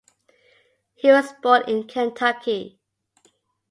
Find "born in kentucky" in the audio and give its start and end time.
1.43-2.79